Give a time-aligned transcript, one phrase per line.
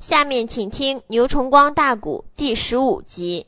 [0.00, 3.46] 下面请听牛崇光大鼓第十五集。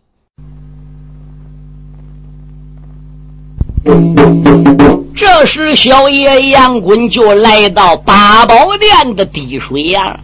[5.15, 10.19] 这时，小爷杨滚就来到八宝殿的滴水呀，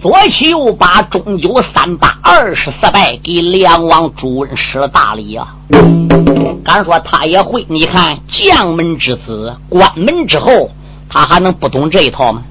[0.00, 5.46] 左七右八，中九三八，二十四拜，给梁王朱温施了大礼呀。
[6.64, 7.64] 敢说他也会？
[7.68, 10.68] 你看，将门之子，关门之后，
[11.08, 12.42] 他还能不懂这一套吗？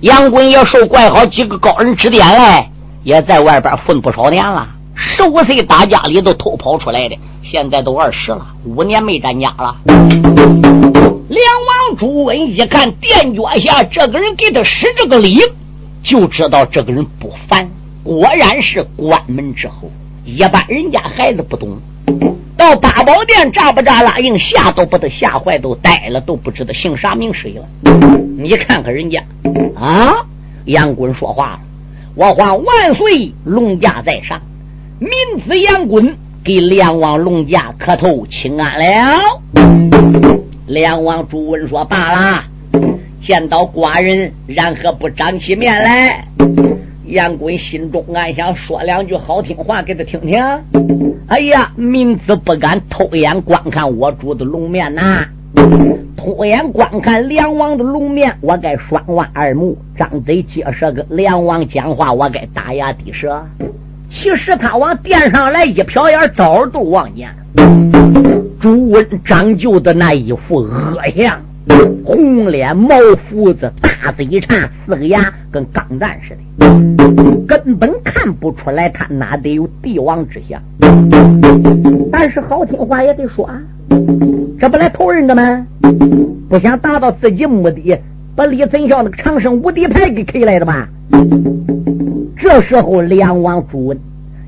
[0.00, 2.70] 杨棍也受怪好几个高人指点来，
[3.02, 4.68] 也在外边混不少年了。
[4.94, 9.74] 十五岁打家里都偷跑出来的，现在都二十了，五年没沾家了。
[9.86, 11.42] 梁
[11.88, 15.40] 王朱温一看垫脚下这个人给他施这个礼，
[16.02, 17.66] 就知道这个人不凡。
[18.02, 19.90] 果然是关门之后，
[20.26, 21.78] 一般人家孩子不懂。
[22.56, 28.23] 到八宝殿扎不扎拉硬吓都把他吓坏，都呆了，都不知道姓啥名谁了。
[28.36, 29.22] 你看看人家
[29.76, 30.26] 啊，
[30.64, 31.60] 杨棍说话了
[32.16, 34.40] ：“我皇万岁，龙驾在上，
[34.98, 35.10] 民
[35.46, 39.20] 子杨棍给梁王龙驾磕头请安了。”
[40.66, 42.44] 梁王朱温说：“罢了，
[43.22, 46.26] 见到寡人，然何不长起面来？”
[47.06, 50.42] 杨棍心中暗想：说两句好听话给他听听。
[51.28, 55.24] 哎呀，民子不敢偷眼观看我主的龙面呐！
[56.16, 63.44] 偷眼观看梁王的龙面，我该双弯二目，张嘴结舌跟梁王讲话，我该打牙滴舌。
[64.10, 67.34] 其实他往殿上来一瞟眼，早都望见了
[68.60, 71.40] 朱温张就的那一副恶相。
[72.04, 72.94] 红脸毛
[73.30, 76.66] 胡子大嘴叉四个牙跟钢蛋似的，
[77.46, 80.62] 根本看不出来他哪得有帝王之相。
[82.12, 83.58] 但是好听话也得说，啊，
[84.64, 85.66] 这不来投人的吗？
[86.48, 87.98] 不想达到自己目的，
[88.34, 90.88] 把李存孝那个长生无敌牌给 K 来的吧？
[92.34, 93.98] 这时候梁王朱文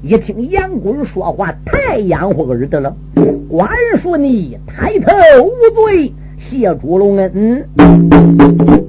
[0.03, 2.97] 一听杨棍说话，太养活耳朵了。
[3.51, 5.13] 寡人说你抬头
[5.45, 6.11] 无罪。
[6.49, 7.63] 谢主隆恩，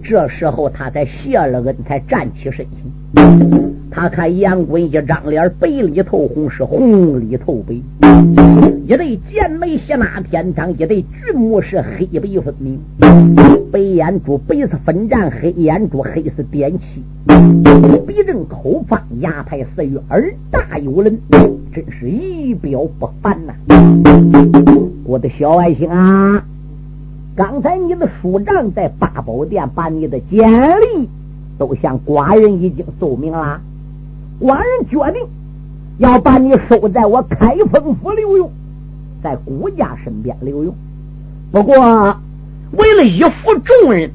[0.02, 3.77] 这时候他才谢了恩，才站起身形。
[3.90, 7.76] 他看杨棍一张脸白里透红，是红里透白；
[8.86, 12.80] 一对剑眉斜纳天堂，一对俊目是黑白分明。
[13.72, 17.02] 白眼珠白色粉战，黑眼珠黑色点漆。
[18.06, 21.18] 鼻正口方，牙排似玉，耳大有人，
[21.74, 23.54] 真是仪表不凡呐！
[25.04, 26.44] 我的小爱卿啊！
[27.36, 31.08] 刚才你的署长在八宝殿把你的简历
[31.58, 33.62] 都向寡人已经奏明了，
[34.40, 35.28] 寡人决定
[35.98, 38.52] 要把你收在我开封府留用，
[39.24, 40.76] 在顾家身边留用。
[41.52, 42.20] 不过
[42.72, 44.12] 为了一服众人，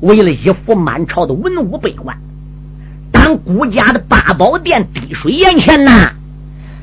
[0.00, 2.16] 为了一服满朝的文武百官，
[3.10, 6.12] 当顾家的八宝殿滴水眼前呐，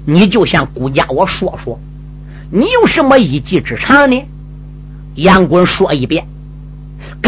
[0.05, 1.79] 你就向顾家我说说，
[2.51, 4.21] 你有什么一技之长呢？
[5.15, 6.25] 杨棍说一遍，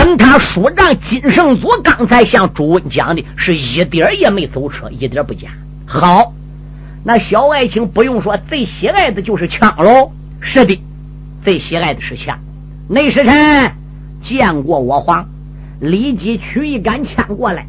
[0.03, 5.49] 跟他书长金圣祖刚才向朱温讲的是一点也没走车，一点不假。
[5.85, 6.33] 好，
[7.03, 10.11] 那小爱卿不用说，最喜爱的就是枪喽。
[10.39, 10.81] 是的，
[11.45, 12.39] 最喜爱的是枪。
[12.89, 13.73] 内侍臣
[14.23, 15.29] 见过我皇，
[15.79, 17.67] 立即取一杆枪过来，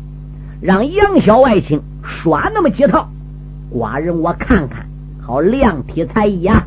[0.62, 3.10] 让杨小爱卿耍那么几套，
[3.70, 4.86] 寡人我看看。
[5.20, 6.66] 好量体才艺啊！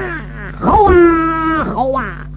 [0.61, 2.27] 好啊，好啊！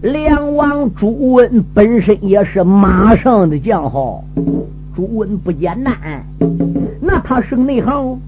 [0.00, 4.24] 梁王朱温本身也是马上的将号，
[4.96, 6.24] 朱温不简单，
[6.98, 8.18] 那他是内行，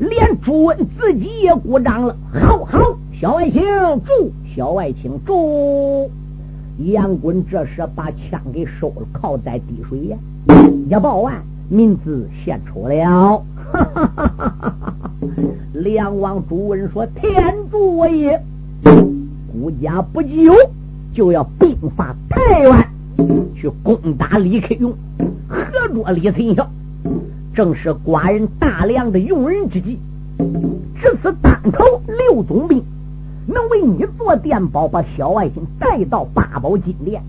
[0.00, 2.16] 连朱温自己也鼓掌了。
[2.32, 2.80] 好好，
[3.20, 3.62] 小爱卿
[4.04, 6.10] 住，小爱卿住。
[6.86, 10.16] 杨棍这时把枪给收了，靠在滴水呀，
[10.88, 13.40] 一报完，名字献出了。
[15.74, 18.42] 梁王朱温说：“天助我也！
[18.82, 20.52] 顾家不久
[21.14, 22.88] 就要兵发台湾，
[23.54, 24.92] 去攻打李克用，
[25.48, 26.68] 合捉李存孝，
[27.54, 29.98] 正是寡人大量的用人之际。
[31.02, 32.82] 至此当头六总兵
[33.46, 37.22] 能为你做电报，把小爱卿带到八宝金殿。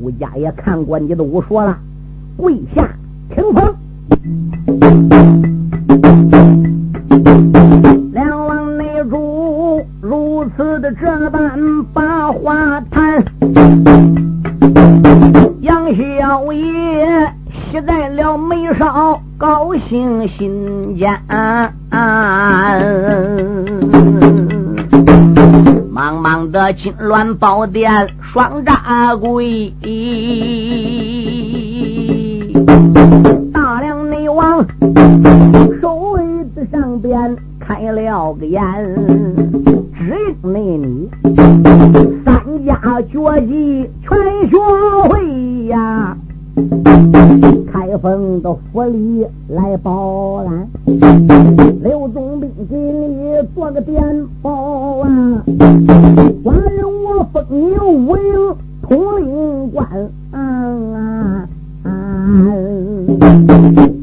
[0.00, 1.78] 顾家也看过你的武说了，
[2.36, 2.88] 跪下。”
[3.34, 3.74] 听风。
[10.58, 13.24] 此的这般把话谈，
[15.60, 17.32] 杨小爷
[17.70, 21.16] 喜在了眉梢，高兴心间。
[25.94, 29.72] 茫茫的金銮宝殿双扎柜，
[33.52, 34.66] 大梁内王
[35.80, 36.20] 首位
[36.52, 38.60] 子上边开了个眼，
[40.08, 41.10] 只因那你
[42.24, 42.74] 三家
[43.12, 44.08] 绝技全
[44.48, 44.56] 学
[45.06, 46.16] 会呀。
[47.70, 50.66] 开封的府里来报案，
[51.82, 54.02] 刘总兵给你做个电
[54.40, 55.44] 报啊！
[56.42, 58.56] 官人我封你武营
[58.88, 59.86] 统领官
[60.32, 61.46] 啊！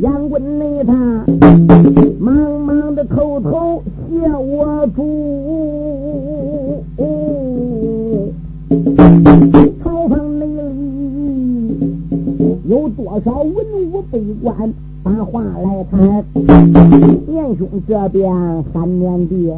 [0.02, 0.94] 杨棍内他
[2.20, 2.36] 忙
[9.84, 10.56] 朝房内里。
[12.68, 13.54] 有多少文
[13.92, 14.74] 武百官
[15.04, 16.26] 把话来谈？
[17.28, 18.34] 年兄这边
[18.74, 19.54] 三年弟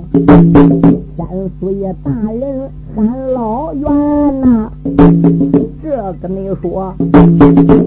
[1.18, 1.28] 三
[1.60, 1.74] 岁
[2.04, 4.70] 大人喊老冤呐，
[5.82, 6.94] 这跟你说，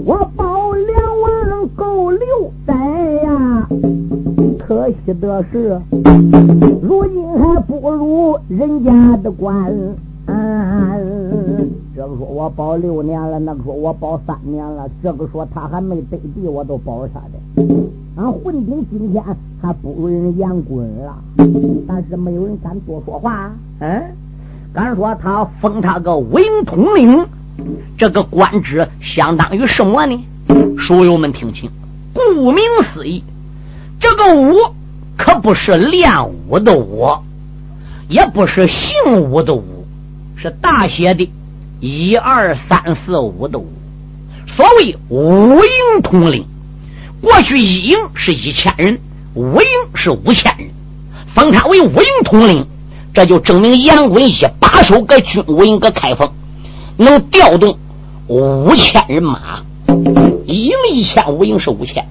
[0.07, 0.89] 我保两
[1.21, 2.19] 万够留
[2.67, 2.75] 在
[3.23, 3.69] 呀。
[4.59, 5.79] 可惜的是，
[6.81, 9.71] 如今还不如人家的官。
[10.27, 17.65] 这个说我保六年了，那个说我保三年了，这个说他还没得地，我都保他的。
[18.17, 19.23] 俺混丁今天
[19.61, 21.17] 还不如人杨棍了，
[21.87, 23.51] 但是没有人敢多说话。
[23.81, 24.03] 嗯，
[24.73, 27.27] 敢说他封他个武营统领，
[27.99, 30.25] 这个官职相当于什么呢？
[30.79, 31.71] 书友们听清，
[32.15, 33.23] 顾名思义，
[33.99, 34.55] 这个武
[35.17, 36.11] 可不是练
[36.49, 37.09] 武的武，
[38.09, 39.80] 也不是姓武的武。
[40.43, 41.31] 是大写的，
[41.81, 43.71] 一二三四五的五。
[44.47, 46.47] 所谓五营统领，
[47.21, 48.99] 过去一营是一千人，
[49.35, 50.71] 五营是五千人，
[51.35, 52.67] 封他为五营统领，
[53.13, 56.33] 这就证明杨棍一把手搁军务营搁开封，
[56.97, 57.77] 能调动
[58.27, 59.63] 五千人马，
[60.47, 62.03] 一营一千，五营是五千。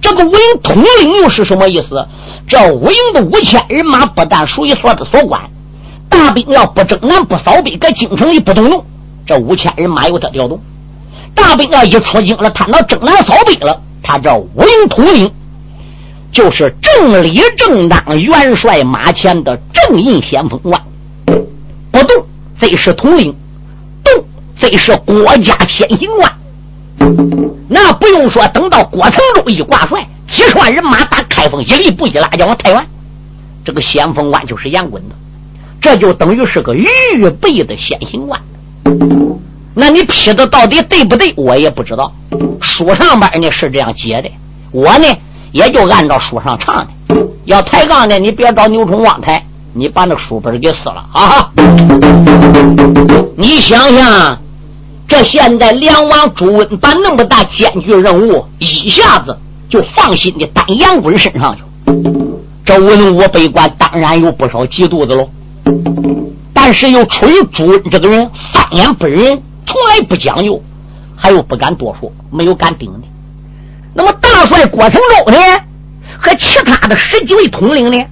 [0.00, 2.04] 这个五营统领又是什么意思？
[2.48, 5.48] 这五营的五千人马不但属于所的所管。
[6.08, 8.84] 大兵要不征南不扫北，搁京城里不动用，
[9.26, 10.58] 这五千人马由他调动；
[11.34, 15.30] 大兵要一出京了，看到征南扫北了，他这五营统领
[16.32, 20.80] 就是正理正当元帅马前的正印先锋官，
[21.90, 22.26] 不动
[22.60, 23.34] 这是统领，
[24.04, 24.24] 动
[24.60, 26.32] 这是国家先行官。
[27.68, 32.86] 那不用说，等到郭成州一挂帅，几十万人马打开封，一力不一拉，就往太原，
[33.64, 35.14] 这个先锋官就是杨棍的。
[35.80, 36.86] 这就等于是个预
[37.40, 38.40] 备的先行官，
[39.74, 41.32] 那你批的到底对不对？
[41.36, 42.12] 我也不知道。
[42.60, 44.30] 书上边呢是这样写的，
[44.72, 45.06] 我呢
[45.52, 46.88] 也就按照书上唱的。
[47.44, 49.42] 要抬杠呢，你别找牛崇光抬，
[49.72, 51.50] 你把那书本给撕了啊！
[53.36, 54.38] 你想想，
[55.06, 59.38] 这现在梁王朱温把那么大艰巨任务一下子
[59.70, 61.62] 就放心的担杨棍身上去，
[62.64, 65.30] 这文武百官当然有不少嫉妒的喽。
[66.52, 70.62] 但是又出于朱温这个人翻眼不仁，从来不讲究，
[71.16, 73.00] 还有不敢多说，没有敢顶的。
[73.94, 75.38] 那么大帅郭成周呢，
[76.18, 78.04] 和其他的十几位统领呢，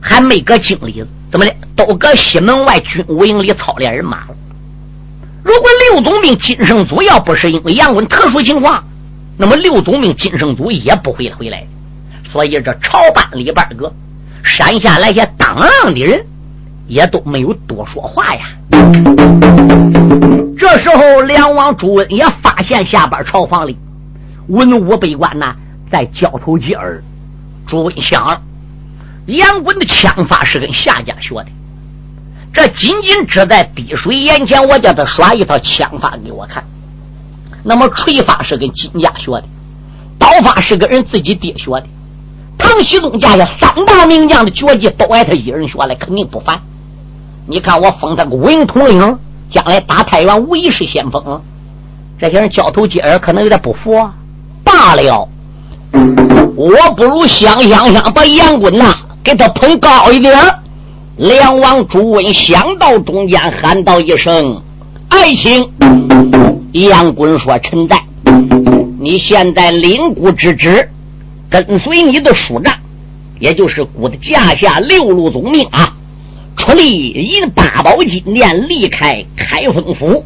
[0.00, 4.36] 还没搁京里，怎么的，都搁西门外军务营里操练人马了。
[5.44, 8.82] 如果六总兵金圣祖要不是因为杨棍特殊情况，
[9.36, 11.64] 那么六总兵金圣祖也不会回来。
[12.30, 13.92] 所以这朝班里边个
[14.42, 16.24] 山下来些当浪的人。
[16.92, 18.50] 也都没有多说话呀。
[20.58, 23.78] 这时候，梁王朱温也发现下边朝房里
[24.48, 25.56] 文武百官呐
[25.90, 27.02] 在交头接耳。
[27.66, 28.42] 朱温想，
[29.24, 31.46] 杨棍的枪法是跟夏家学的，
[32.52, 36.62] 这仅仅只在滴水眼前，我叫他耍一套枪法给我看。
[37.64, 39.44] 那么锤法是跟金家学的，
[40.18, 41.86] 刀法是跟人自己爹学的。
[42.58, 46.60] 唐熙宗家下三大名将的绝技都挨他一人学了，肯定不凡。
[47.46, 49.18] 你看我封他个武营统领，
[49.50, 51.40] 将来打太原无疑是先锋。
[52.18, 53.94] 这些人交头接耳，可能有点不服。
[53.94, 54.14] 啊
[54.64, 55.28] 罢了，
[56.56, 60.34] 我不如想想想，把杨滚呐给他捧高一点。
[61.16, 64.62] 梁王朱温想到中间，喊道一声
[65.10, 65.68] ：“爱卿！”
[66.72, 68.00] 杨滚说：“臣在。”
[68.98, 70.88] 你现在领谷之职，
[71.50, 72.72] 跟随你的署长，
[73.40, 75.92] 也就是谷的驾下六路总兵啊，
[76.62, 80.24] 出力以八宝金殿离开开封府，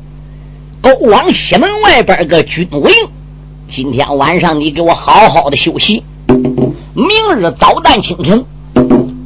[0.82, 2.82] 都往西门外边个军营。
[3.70, 8.44] 今天晚上你给我好好的休息，明日早旦清晨，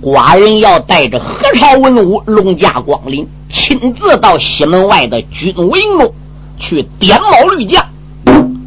[0.00, 6.14] 寡人要带着何朝文武、龙驾光临，亲自到西门外的军营中
[6.61, 7.85] 去点卯绿将。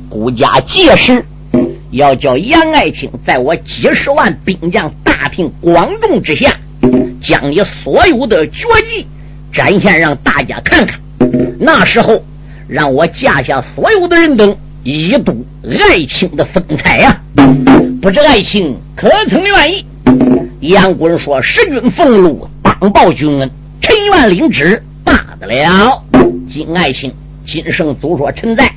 [0.10, 1.26] 孤家届时
[1.92, 6.54] 要叫杨爱卿在我几十万兵将大庭广众之下，
[7.24, 9.08] 将你所有的绝技
[9.52, 11.00] 展现让大家看看。
[11.58, 12.24] 那时候，
[12.68, 14.56] 让我驾下所有的人等。
[14.84, 15.46] 一睹
[15.80, 17.18] 爱卿的风采呀！
[18.02, 19.86] 不知爱卿可曾愿意？
[20.60, 23.50] 杨滚说：“使君俸禄，当报君恩，
[23.82, 26.04] 臣愿领旨。”罢得了。
[26.52, 27.10] 金爱卿，
[27.46, 28.70] 金圣祖说：“臣在。”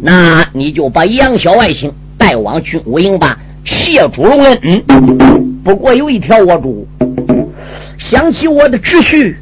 [0.00, 4.82] 那你就把杨小爱卿带往军务营吧，谢主隆恩。
[5.62, 6.88] 不过有一条，我主
[8.12, 9.34] 想起我的侄婿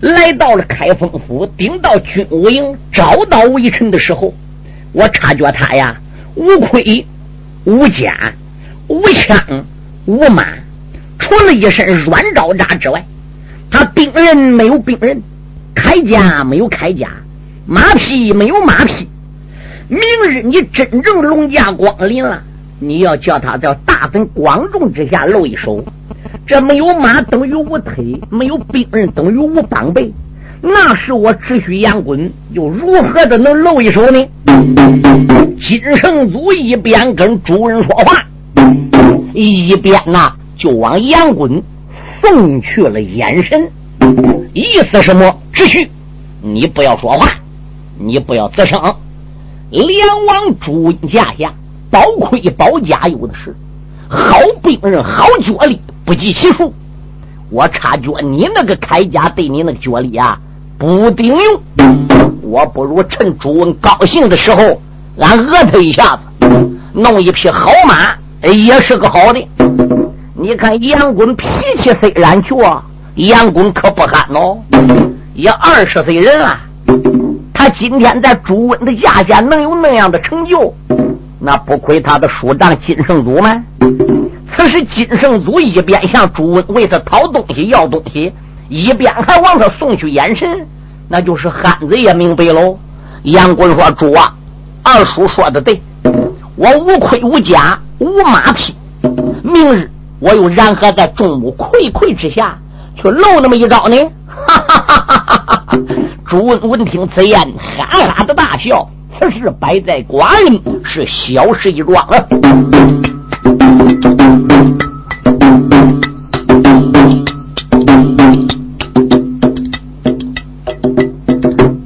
[0.00, 4.34] 来到了开封府，顶到军务营，找到微臣的时候。
[4.90, 5.96] 我察觉他呀，
[6.34, 7.06] 无盔、
[7.66, 8.32] 无甲、
[8.88, 9.64] 无枪、
[10.06, 10.44] 无马，
[11.20, 13.06] 除了一身软招扎之外，
[13.70, 15.22] 他兵刃没有兵刃，
[15.76, 17.08] 铠甲没有铠甲，
[17.64, 19.08] 马匹没有马匹。
[19.86, 22.42] 明日你真正龙驾光临了，
[22.80, 25.84] 你要叫他在大庭广众之下露一手，
[26.46, 30.12] 这没有马等于无腿，没有兵刃等于无防备。
[30.60, 34.24] 那是我只需杨棍，又如何的能露一手呢？
[35.60, 38.24] 金圣祖一边跟主人说话，
[39.34, 41.60] 一边呐就往杨棍
[42.22, 43.68] 送去了眼神，
[44.52, 45.36] 意思什么？
[45.52, 45.88] 只需
[46.42, 47.28] 你不要说话，
[47.98, 48.80] 你不要吱声。
[49.70, 51.52] 梁王主驾下，
[51.90, 53.54] 宝盔宝甲有的是，
[54.08, 56.72] 好兵刃，好脚力不计其数。
[57.50, 60.38] 我察觉你那个铠甲对你那个脚力啊。
[60.78, 61.62] 不顶用，
[62.42, 64.80] 我不如趁朱温高兴的时候，
[65.18, 66.46] 俺讹他一下子，
[66.92, 69.48] 弄一匹好马，也是个好的。
[70.34, 71.46] 你看杨棍脾
[71.78, 72.78] 气虽然倔，
[73.14, 74.58] 杨棍可不憨哦，
[75.32, 76.58] 也二十岁人了。
[77.54, 80.74] 他今天在朱温的驾下能有那样的成就，
[81.40, 83.64] 那不亏他的叔长金圣祖吗？
[84.56, 88.32] 此时金圣祖一边向朱温为他讨东西要东西。
[88.68, 90.66] 一边还往他送去眼神，
[91.08, 92.76] 那就是汉子也明白喽。
[93.22, 94.34] 杨棍说：“主啊，
[94.82, 95.80] 二叔说的对，
[96.56, 98.74] 我无盔无甲无马匹，
[99.44, 102.58] 明日我又然何在众目睽睽之下
[102.96, 103.96] 去露那么一招呢？”
[104.26, 105.78] 哈哈哈哈哈哈！
[106.26, 107.40] 朱温闻听此言，
[107.78, 108.88] 哈哈的大笑。
[109.18, 113.15] 此事摆在寡人是小事一桩了。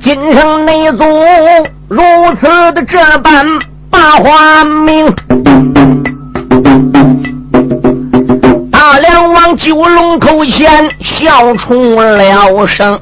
[0.01, 1.05] 今生内祖
[1.89, 2.03] 如
[2.41, 3.47] 此的这般
[3.91, 5.07] 把话明，
[8.71, 12.99] 大梁王九龙口前笑出了声，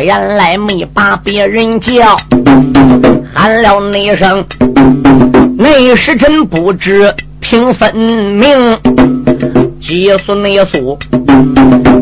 [0.00, 2.16] 原来没把别人叫，
[3.34, 4.44] 喊了那声，
[5.58, 8.78] 那时真不知听分明，
[9.80, 10.98] 几速内速。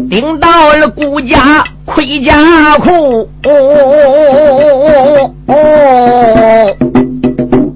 [0.09, 3.29] 顶到了顾家盔甲库，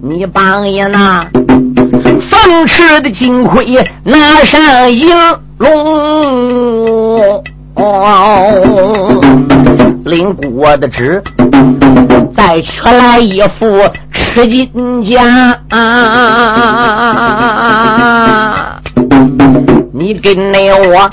[0.02, 1.24] 你帮爷那
[2.30, 3.64] 凤翅的金盔
[4.02, 5.08] 拿上银
[5.58, 7.42] 龙，
[7.74, 9.20] 哦
[10.04, 11.22] 领我的旨，
[12.36, 13.66] 再取来一副
[14.12, 15.58] 赤金甲。
[19.92, 21.08] 你跟那我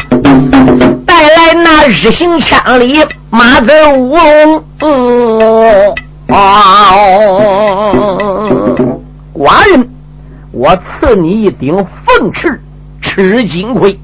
[1.06, 2.96] 带来那日行千里
[3.30, 4.64] 马子乌龙，
[6.28, 6.36] 哦
[9.34, 9.90] 寡人
[10.52, 12.62] 我赐你一顶凤翅
[13.02, 13.98] 赤金盔，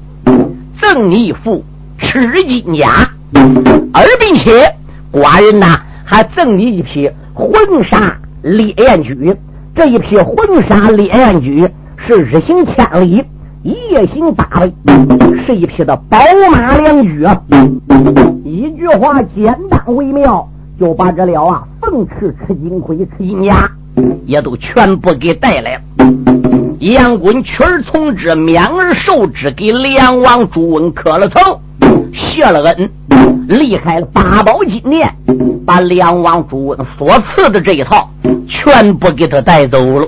[0.80, 1.64] 赠你一副
[1.98, 3.10] 赤金甲，
[3.92, 4.74] 而并且
[5.12, 9.34] 寡人呐还赠你一匹婚纱烈焰驹，
[9.74, 13.22] 这一匹婚纱烈焰驹是日行千里。
[13.64, 14.72] 夜行八位，
[15.44, 16.16] 是一匹的宝
[16.50, 17.42] 马良驹啊！
[18.44, 23.68] 一句话简单为妙，就把这了啊凤翅赤金盔、赤金甲
[24.26, 25.80] 也都全部给带来了。
[26.78, 31.60] 杨棍取而从之，免而受之，给梁王朱温磕了头，
[32.38, 32.88] 谢了恩。
[33.48, 35.12] 离开了八宝金殿，
[35.66, 38.08] 把梁王朱温所赐的这一套
[38.48, 40.06] 全部给他带走了。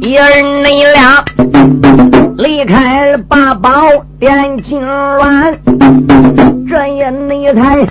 [0.00, 1.22] 爷儿你俩
[2.38, 3.70] 离开了八宝
[4.18, 5.54] 殿金銮，
[6.66, 7.84] 这也你才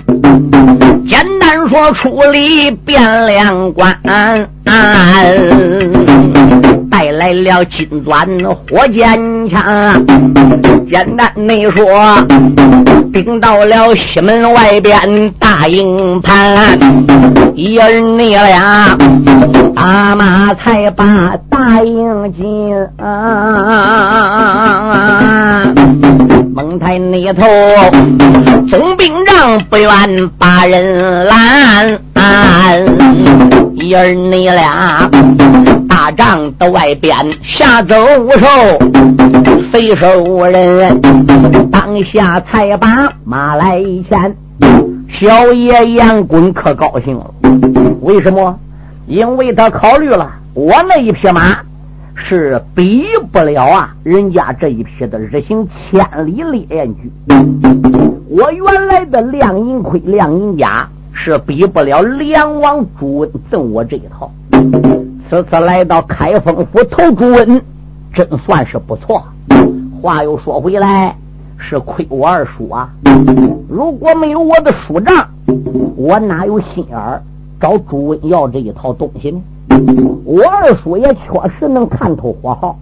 [1.06, 3.96] 简单说处理汴梁关。
[6.96, 8.24] 带来了金钻
[8.70, 9.18] 火箭
[9.50, 10.06] 枪，
[10.88, 11.84] 简单地说，
[13.12, 16.78] 顶到了西门外边大营盘，
[17.56, 18.96] 一儿你俩
[19.74, 22.46] 打马才把大营进，
[26.54, 27.44] 蒙台那头
[28.70, 31.98] 总兵长不愿把人拦，
[33.74, 35.10] 一儿你俩。
[35.94, 38.48] 大帐的外边下走无兽，
[39.70, 41.00] 随手无人
[41.70, 44.36] 当下才把马来牵。
[45.08, 47.30] 小爷杨棍可高兴了，
[48.00, 48.58] 为什么？
[49.06, 51.60] 因为他考虑了，我那一匹马
[52.16, 57.08] 是比不了啊，人家这一匹的日行千里烈焰驹。
[58.28, 64.28] 我原来的亮银盔、亮银甲是比不了梁王朱赠我这一套。
[65.34, 67.60] 这次来到开封府投朱温，
[68.12, 69.20] 真算是不错。
[70.00, 71.16] 话又说回来，
[71.58, 72.88] 是亏我二叔啊！
[73.68, 75.28] 如果没有我的叔长，
[75.96, 77.20] 我哪有心眼儿
[77.60, 79.42] 找朱温要这一套东西呢？
[80.24, 82.76] 我二叔也确实能看透火候，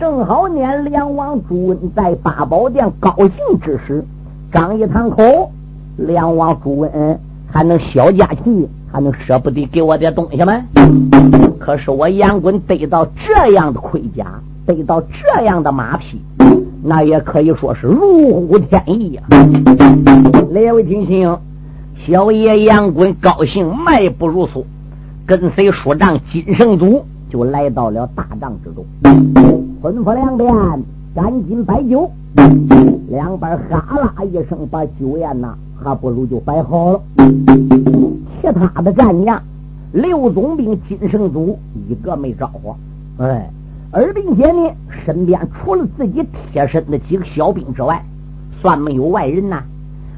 [0.00, 4.02] 正好撵梁王朱温在八宝殿高兴之时，
[4.50, 5.52] 张一堂口，
[5.98, 7.20] 梁王朱温
[7.52, 8.66] 还能小家气。
[8.96, 10.58] 还能舍不得给我点东西吗？
[11.58, 14.24] 可是我杨棍得到这样的盔甲，
[14.64, 16.18] 得到这样的马匹，
[16.82, 19.22] 那也可以说是如虎添翼呀！
[20.50, 21.36] 列位听清，
[22.06, 24.64] 小爷杨棍高兴迈步如梭，
[25.26, 28.82] 跟随书长金圣祖就来到了大帐之中，
[29.82, 30.50] 吩咐两边
[31.14, 32.10] 赶紧摆酒。
[33.10, 35.54] 两边哈啦一声把酒宴呐，
[35.84, 37.00] 还不如就摆好了。
[38.46, 39.42] 其他的干将，
[39.92, 42.76] 刘总兵、金圣祖一个没招呼，
[43.18, 43.50] 哎，
[43.90, 44.70] 而并且呢，
[45.04, 48.00] 身边除了自己贴身的几个小兵之外，
[48.62, 49.64] 算没有外人呐。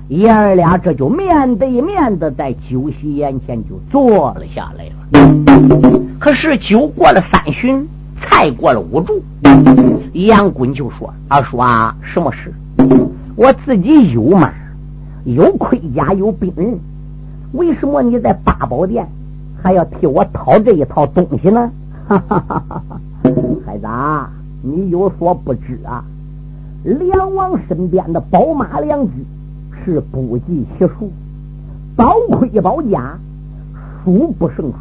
[0.08, 6.18] 爷儿俩这就面对面的在酒席眼前就坐了下来了。
[6.18, 7.88] 可是酒过了三巡，
[8.20, 9.22] 菜过了五柱，
[10.12, 12.52] 杨棍就说：“二叔啊，什么事？
[13.36, 14.52] 我自己有马，
[15.24, 16.78] 有盔甲，有兵刃。”
[17.52, 19.06] 为什么你在八宝殿
[19.62, 21.70] 还要替我讨这一套东西呢？
[22.06, 23.00] 哈哈哈哈哈！
[23.66, 24.30] 孩子，啊
[24.62, 26.04] 你有所不知啊，
[26.82, 29.12] 梁王身边的宝马良驹
[29.84, 31.10] 是不计其数，
[31.96, 33.18] 宝盔宝甲
[34.04, 34.76] 数不胜数。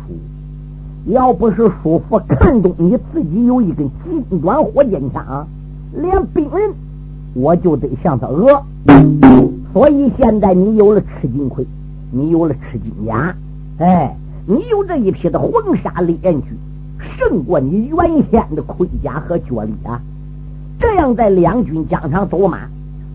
[1.11, 5.47] 要不是叔父看中你自己有一根金短火箭枪，
[5.93, 6.71] 连兵刃
[7.33, 8.61] 我就得向他讹。
[9.73, 11.65] 所以现在你有了吃金盔。
[12.09, 13.35] 你有了赤金甲，
[13.79, 14.15] 哎，
[14.45, 15.51] 你有这一匹的黄
[15.83, 16.47] 沙烈焰驹，
[17.17, 19.99] 胜过你原先的盔甲和脚力啊！
[20.79, 22.59] 这样在两军疆场走马，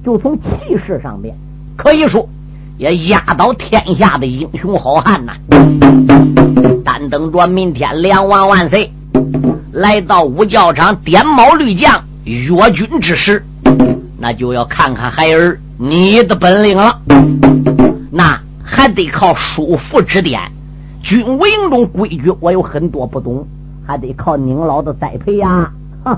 [0.05, 1.35] 就从气势上面
[1.74, 2.28] 可以说
[2.76, 5.33] 也压倒天下的英雄好汉呐！
[6.85, 8.92] 但等着明天两王万岁
[9.72, 13.42] 来到五教场点卯绿将越军之时，
[14.18, 17.00] 那就要看看孩儿你的本领了。
[18.11, 18.38] 那。
[18.74, 20.40] 还得靠叔父指点，
[21.02, 23.46] 军务营中规矩我有很多不懂，
[23.87, 25.70] 还得靠您老的栽培呀！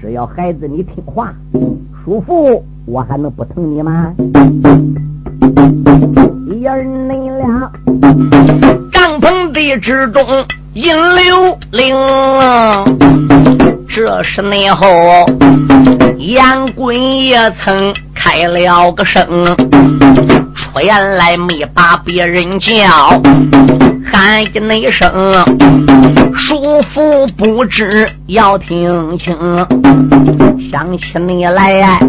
[0.00, 1.34] 只要孩子你听话，
[2.04, 4.14] 叔父我还能不疼你吗？
[6.60, 7.70] 爷儿你俩
[8.92, 10.24] 帐篷地之中
[10.74, 11.92] 引流灵，
[13.88, 14.86] 这是内后
[16.18, 19.26] 杨棍也曾开了个声。
[20.74, 22.72] 出言来没把别人叫，
[24.12, 25.08] 喊一那声，
[26.34, 27.00] 叔父
[27.36, 29.32] 不知要听清。
[30.72, 32.00] 想起你来，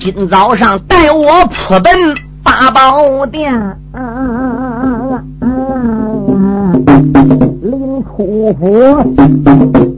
[0.00, 3.52] 今早上带我扑奔八宝殿，
[7.62, 9.14] 临出府，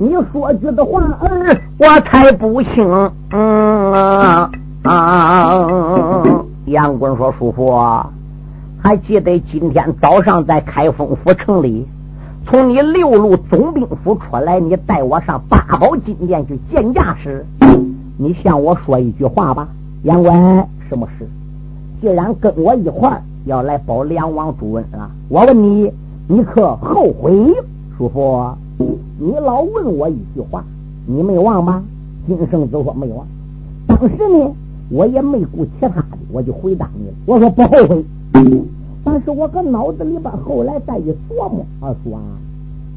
[0.00, 2.84] 你说句的话儿，我才不信。
[3.30, 4.50] 嗯啊
[4.82, 5.54] 啊！
[6.68, 7.72] 杨棍说：“叔父，
[8.78, 11.86] 还记得今天早上在开封府城里，
[12.46, 17.44] 从你六路总兵府出来，你带我上八宝金殿去见驾时，
[18.16, 19.68] 你向我说一句话吧，
[20.02, 21.26] 杨官，什么事？
[22.00, 25.90] 既然跟我一块儿要来保梁王主恩啊，我问你，
[26.28, 27.32] 你可后悔？
[27.96, 28.52] 叔父，
[29.18, 30.62] 你老问我一句话，
[31.06, 31.82] 你没忘吧？
[32.26, 33.26] 金圣子说没忘。
[33.86, 34.54] 当时呢，
[34.90, 37.14] 我也没顾其他的，我就回答你了。
[37.26, 38.04] 我说不后悔。
[39.04, 42.20] 但是我搁脑子里边后来再一琢磨，二叔啊，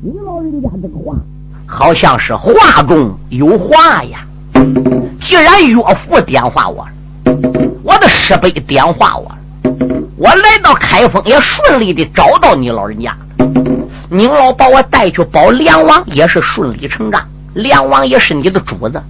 [0.02, 1.16] 你老人家这个话，
[1.66, 4.26] 好像是话中有话呀。
[5.22, 6.92] 既然岳父点化我了
[7.84, 9.38] 我的师辈点化我了
[10.18, 13.16] 我来到开封也顺利的找到你老人家，
[14.10, 17.22] 您老把我带去保梁王也是顺理成章，
[17.54, 19.02] 梁王也是你的主子，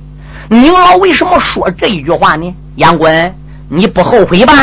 [0.50, 2.54] 您老为什么说这一句话呢？
[2.76, 3.34] 杨棍，
[3.74, 4.54] 你不后悔吧？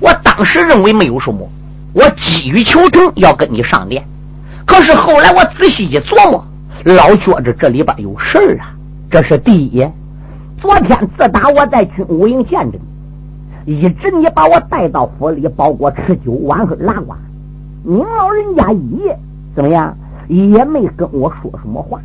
[0.00, 1.46] 我当时认为没有什么，
[1.92, 4.02] 我急于求成要跟你上殿，
[4.64, 6.42] 可是后来我仔细一琢磨，
[6.84, 8.72] 老觉着这里边有事儿啊，
[9.10, 9.86] 这是第一。
[10.62, 12.78] 昨天自打我在军务营见着
[13.66, 17.12] 你，一直你把我带到府里，包括吃酒、晚上拉呱，
[17.84, 19.18] 您老人家一夜
[19.54, 19.94] 怎么样，
[20.28, 22.00] 也没跟我说什么话，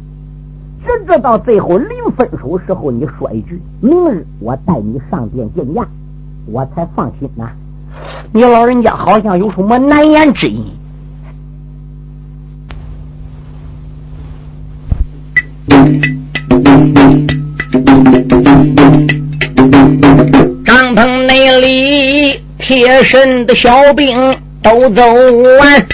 [0.86, 5.88] 直至到最后临分手时候，你说一句“明日我带你上殿见驾”，
[6.50, 7.50] 我才放心呐。
[8.32, 10.66] 你老人家好像有什么难言之隐。
[20.66, 24.18] 帐篷内里贴身的小兵
[24.62, 25.02] 都走
[25.60, 25.86] 完，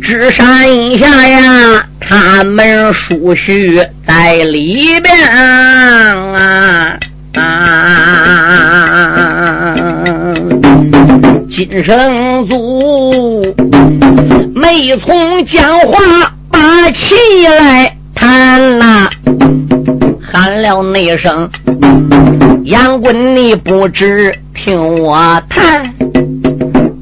[0.00, 6.98] 纸扇下呀，他们梳绪在里边啊。
[7.34, 7.44] 啊
[11.50, 13.42] 金生祖
[14.54, 17.14] 没从讲话把气
[17.46, 19.08] 来谈呐。
[20.32, 21.50] 喊了那声
[22.64, 25.92] ：“杨棍，你不知听我谈，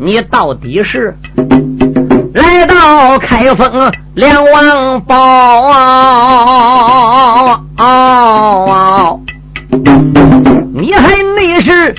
[0.00, 1.14] 你到底是
[2.34, 5.74] 来到开封梁王报？
[10.74, 11.94] 你还那是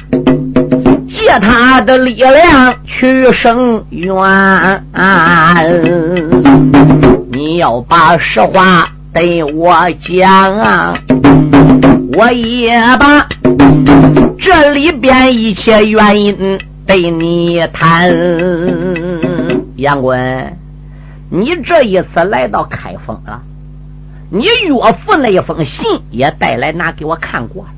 [1.10, 4.84] 借他的力量去生冤？
[7.32, 9.76] 你要把实话。”对我
[10.08, 10.94] 讲啊，
[12.14, 13.28] 我也把
[14.38, 18.08] 这里边一切原因对你谈。
[19.78, 20.56] 杨棍，
[21.32, 23.42] 你这一次来到开封啊，
[24.32, 24.52] 你岳
[25.06, 27.70] 父那一封信也带来拿给我看过了。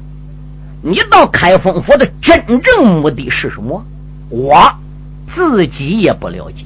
[0.84, 3.84] 你到开封府的真正目的是什么？
[4.30, 4.74] 我
[5.34, 6.66] 自己也不了解，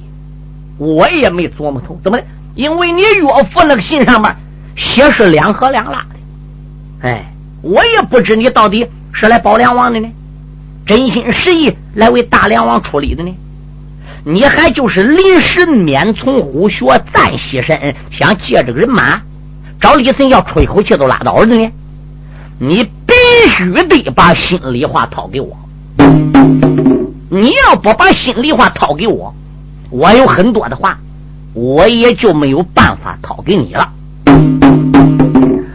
[0.78, 1.98] 我也没琢磨透。
[2.02, 2.24] 怎么的？
[2.54, 3.22] 因为你岳
[3.52, 4.34] 父那个信上面。
[4.78, 10.06] 写是两河两拉的，哎，我也不知你到底是来保梁王的呢，
[10.84, 13.34] 真心实意来为大梁王出力的呢，
[14.22, 19.18] 你还就是临时免从虎穴暂息身，想借这个人马
[19.80, 21.70] 找李森要出一口气都拉倒的呢？
[22.58, 23.14] 你必
[23.50, 25.54] 须得把心里话掏给我，
[27.28, 29.34] 你要不把心里话掏给我，
[29.90, 30.98] 我有很多的话，
[31.52, 33.92] 我也就没有办法掏给你了。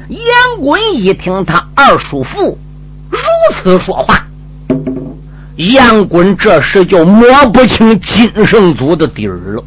[0.10, 2.58] 杨滚一听他二叔父
[3.12, 3.20] 如
[3.64, 4.26] 此说话，
[5.56, 9.64] 杨滚这时就摸不清金圣祖的底儿了。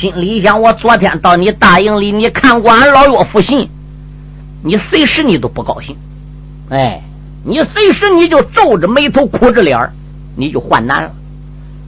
[0.00, 3.68] 心里想：我昨天到你大营里，你看过俺老岳父信，
[4.64, 5.94] 你随时你都不高兴，
[6.70, 7.02] 哎，
[7.44, 9.78] 你随时你就皱着眉头苦着脸，
[10.36, 11.10] 你就患难了。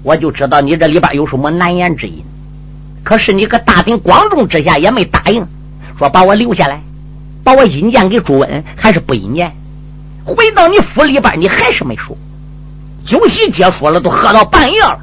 [0.02, 2.22] 我就知道你这里边有什么难言之隐。
[3.02, 5.42] 可是你个大庭广众之下也没答应，
[5.98, 6.82] 说把我留下来，
[7.42, 9.50] 把我引荐给朱温，还是不引荐？
[10.26, 12.14] 回到你府里边，你还是没说。
[13.06, 15.00] 酒席结束了，都喝到半夜了，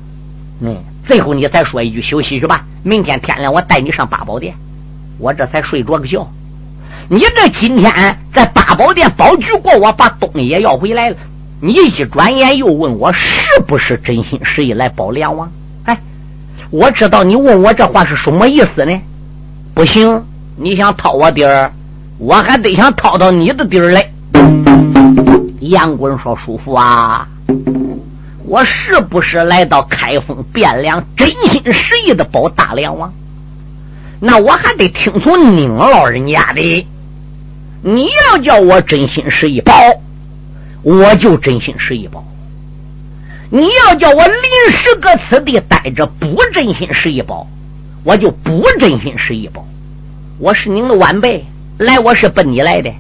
[0.62, 0.78] 嗯，
[1.10, 4.54] 最后你再说一句休息去吧，明天天亮我带你上八宝殿。
[5.18, 6.30] 我这才睡着个觉。
[7.10, 11.16] 你这今天在八宝殿保举过我，把东野要回来了，
[11.62, 15.52] 你一转眼又问我是不是真心实意来保梁王？
[15.86, 15.98] 哎
[16.70, 18.96] 我知道你问我这话是什么意思呢？
[19.74, 20.24] 不行，
[20.58, 21.72] 你想掏我底儿，
[22.20, 24.08] 我还得想掏到你的底儿来。
[25.62, 27.28] 杨棍说：“叔父啊，
[28.46, 33.14] 我是不是来到开封汴梁，真心实意的保大梁王？
[34.20, 36.88] 那我还得听从您老人家的。
[37.82, 39.74] 你要叫我真心实意保，
[40.82, 42.24] 我就真心实意保。”
[43.52, 47.48] 你要叫我临时搁此地待着，不真心实意保，
[48.04, 49.66] 我就不真心实意保。
[50.38, 51.44] 我是您的晚辈，
[51.78, 52.92] 来我是奔你来的，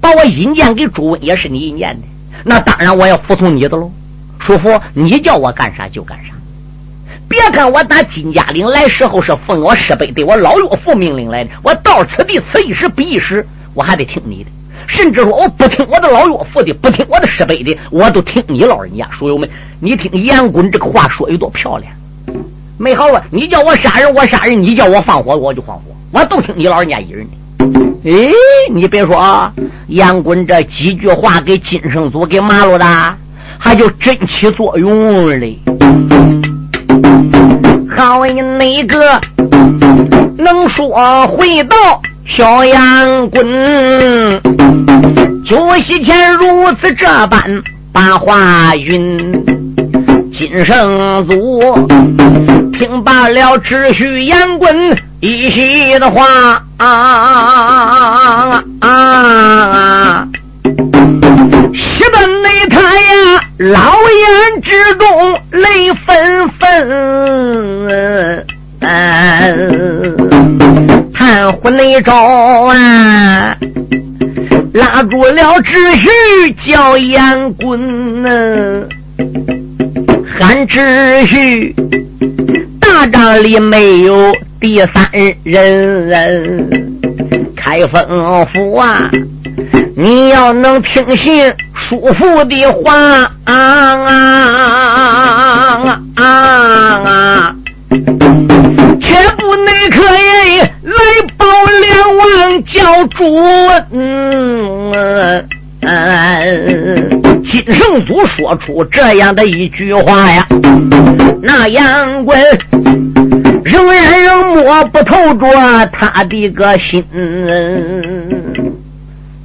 [0.00, 2.06] 把我引荐给朱温也是你引荐的，
[2.44, 3.92] 那当然我要服从你的喽。
[4.46, 6.32] 叔父，你叫我干啥就干啥。
[7.28, 14.50] 别看我打金家岭来时候是奉我师辈对我老岳父命令来的，我到此地此一时彼一时，我还得听你的。
[14.86, 19.08] 甚至说我不听我的老岳父的，不听我的师辈的，我都听你老人家。
[19.18, 21.92] 书友们，你听严滚这个话说有多漂亮？
[22.78, 23.20] 没好啊！
[23.32, 25.82] 你叫我杀人，我杀人；你叫我放火，我就放火。
[26.12, 27.32] 我都听你老人家一人的。
[28.04, 28.30] 哎，
[28.70, 29.52] 你别说啊，
[29.88, 33.16] 杨滚这几句话给金圣祖给麻了的，
[33.58, 35.46] 还就真起作用了。
[37.96, 39.20] 好你那个
[40.36, 41.76] 能说会道
[42.26, 44.42] 小杨滚，
[45.44, 49.44] 酒席前如此这般把话云。
[50.32, 51.88] 金圣祖
[52.74, 60.28] 听罢了，只许杨棍一席的话啊啊啊啊！
[61.74, 68.46] 喜得内他呀，老眼之中泪纷纷。
[71.12, 73.56] 贪乎内招啊，
[74.74, 76.08] 拉住了只许
[76.52, 78.88] 叫杨棍。
[80.38, 80.78] 俺只
[81.26, 81.74] 许
[82.78, 85.10] 大帐里没有第三
[85.42, 86.68] 人，
[87.56, 89.10] 开封府啊！
[89.96, 92.94] 你要能听信叔父的话
[93.44, 94.12] 啊啊
[95.86, 97.56] 啊啊啊！
[99.00, 100.92] 且不内可以来
[101.36, 101.46] 报
[101.80, 103.24] 两王教主。
[103.92, 105.46] 嗯。
[107.44, 110.46] 金圣祖说出这样的一句话呀，
[111.42, 112.36] 那杨贵
[113.64, 115.46] 仍然仍摸不透着
[115.92, 117.04] 他的个心。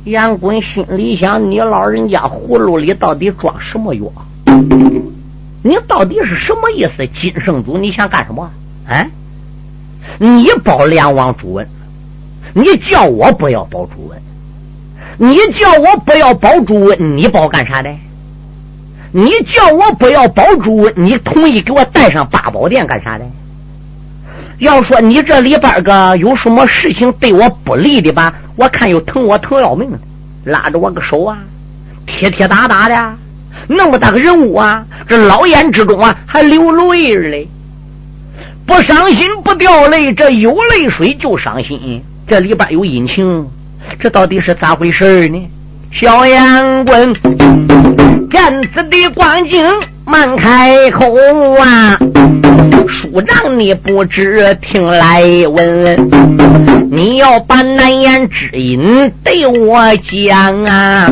[0.05, 4.03] 杨贵心里想：你老人家葫芦里到底装什么药？
[5.63, 7.05] 你到底是什么意思？
[7.07, 8.49] 金圣祖，你想干什么？
[8.87, 9.07] 哎，
[10.17, 11.67] 你保梁王朱文，
[12.53, 14.19] 你叫我不要保主文。
[15.17, 17.93] 你叫我不要保朱文，你保干啥的？
[19.11, 23.25] 你叫我不要保朱文，你同意给我带上八宝殿干啥的？
[24.62, 28.32] 要说你这里边个有什么事情对我不利的吧？
[28.56, 29.89] 我看又疼我疼要命，
[30.45, 31.39] 拉着我个手啊，
[32.06, 33.15] 铁铁打打的，
[33.67, 37.47] 那么大个人物啊，这老眼之中啊还流泪嘞。
[38.67, 43.43] 不伤心不掉泪，这有泪水就伤心，这里边有隐情。
[44.00, 45.50] 这到底是咋回事呢？
[45.91, 47.12] 小杨棍
[48.30, 49.65] 见此的光景，
[50.06, 51.12] 慢开口
[51.60, 51.97] 啊！
[52.87, 56.09] 署长，你不知听来闻，
[56.91, 61.07] 你要把难言之隐对我讲啊！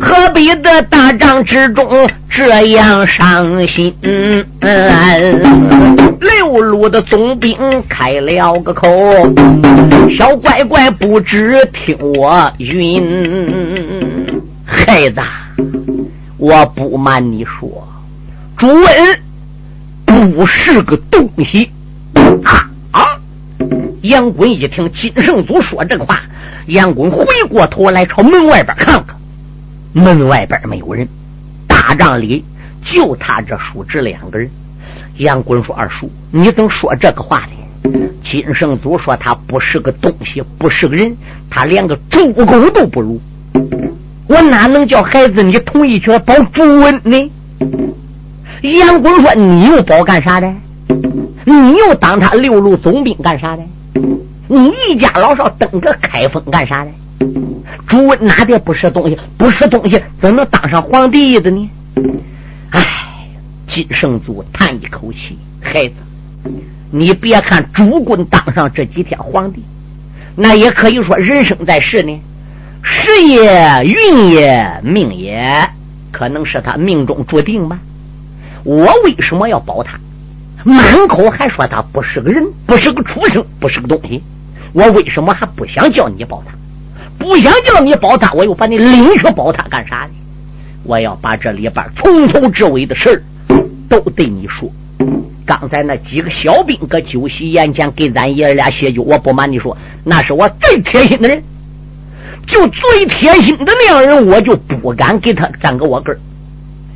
[0.00, 3.92] 何必的大帐之中这样伤心？
[6.20, 7.56] 六路的总兵
[7.88, 8.88] 开了个口，
[10.16, 13.02] 小乖乖不知听我云，
[14.64, 15.20] 孩子，
[16.38, 17.86] 我不瞒你说，
[18.56, 18.84] 朱温
[20.14, 21.70] 不是个东西
[22.44, 22.70] 啊！
[22.92, 23.00] 啊！
[24.02, 26.20] 杨滚一听金圣祖说这话，
[26.66, 29.16] 杨滚回过头来朝门外边看看，
[29.92, 31.08] 门外边没有人，
[31.66, 32.44] 大帐里
[32.84, 34.48] 就他这叔侄两个人。
[35.18, 37.92] 杨滚说：“二叔，你怎么说这个话呢？”
[38.24, 41.16] 金圣祖说：“他不是个东西，不是个人，
[41.50, 43.20] 他连个主公都不如。
[44.26, 47.30] 我哪能叫孩子你同意去保朱温呢？”
[48.72, 50.50] 杨公说：“你又保干啥的？
[51.44, 53.62] 你又当他六路总兵干啥的？
[54.48, 56.90] 你一家老少登个开封干啥的？
[57.86, 59.18] 朱温哪点不是东西？
[59.36, 61.70] 不是东西，怎能当上皇帝的呢？”
[63.68, 65.94] 金圣祖叹一口气：“孩子，
[66.90, 69.62] 你别看主公当上这几天皇帝，
[70.36, 72.18] 那也可以说人生在世呢，
[72.82, 75.68] 时也、运也、命也，
[76.12, 77.78] 可能是他命中注定吧。
[78.64, 79.98] 我为什么要保他？
[80.64, 84.22] 满口还说他不是个人，不是个畜生，不是个东西。
[84.72, 86.54] 我为什么还不想叫你保他？
[87.18, 90.10] 不想叫你保他，我又把你领去保他干啥呢？
[90.84, 93.22] 我要把这里边从头至尾的事。”
[93.86, 94.68] 都对你说，
[95.44, 101.40] 刚才那几个小兵搁酒席宴前给咱爷俩谢酒，我不瞒你说，那是我最贴心的人，
[102.46, 106.18] 就最贴心的那样人，我就不敢给他占个窝根儿，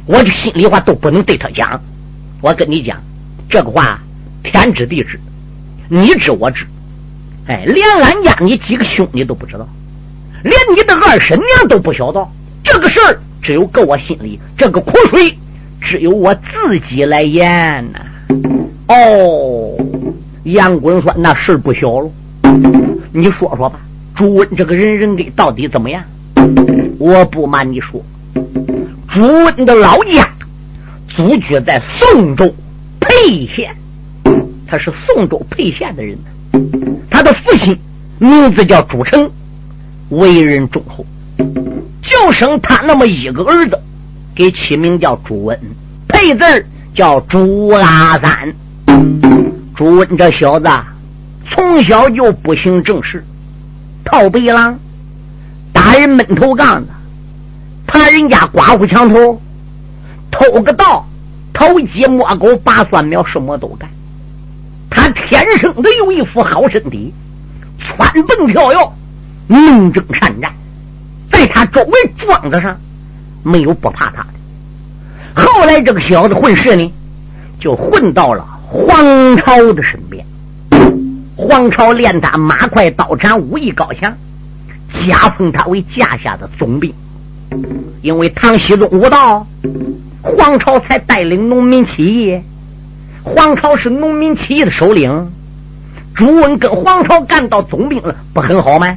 [0.09, 1.79] 我这心里话都不能对他讲。
[2.41, 2.97] 我跟你讲，
[3.51, 4.01] 这个话
[4.43, 5.21] 天知地知，
[5.91, 6.65] 你知我知，
[7.47, 9.69] 哎，连俺家你几个兄弟都不知道，
[10.43, 12.27] 连你的二婶娘都不晓得。
[12.65, 15.37] 这个事儿只有搁我心里，这个苦水
[15.79, 18.01] 只有我自己来咽呐。
[18.89, 19.77] 哦，
[20.45, 22.11] 杨棍说那事不小了，
[23.13, 23.79] 你说说吧，
[24.15, 26.03] 朱温这个人人给到底怎么样？
[26.99, 28.03] 我不瞒你说，
[29.09, 30.29] 朱温的老家
[31.09, 32.55] 祖居在宋州
[33.01, 33.75] 沛县，
[34.67, 36.17] 他是宋州沛县的人。
[37.11, 37.77] 他的父亲
[38.19, 39.31] 名字叫朱成，
[40.11, 41.05] 为人忠厚，
[42.03, 43.81] 就生他那么一个儿子，
[44.35, 45.59] 给起名叫朱温，
[46.07, 48.55] 配字叫朱阿三。
[49.75, 50.69] 朱温这小子
[51.51, 53.25] 从小就不行正事，
[54.05, 54.79] 套背狼，
[55.73, 56.89] 打人闷头杠子，
[57.89, 59.41] 爬人家刮胡墙头，
[60.31, 61.05] 偷个盗，
[61.55, 63.89] 偷鸡摸狗，拔蒜苗，什么都干。
[64.91, 67.13] 他天生的有一副好身体，
[67.79, 68.93] 蹿蹦跳跃，
[69.47, 70.53] 能征善战，
[71.31, 72.79] 在他周围庄子上
[73.43, 74.29] 没有不怕他的。
[75.35, 76.93] 后来这个小子混世呢，
[77.59, 80.25] 就混到了黄巢的身边。
[81.37, 84.15] 黄巢练他马快刀斩，武艺高强，
[84.91, 86.93] 加封他为家下的总兵。
[88.03, 89.47] 因为唐僖宗无道，
[90.23, 92.41] 黄巢才带领农民起义。
[93.25, 95.33] 黄巢是农民起义的首领，
[96.15, 98.97] 朱温跟黄巢干到总兵了，不很好吗？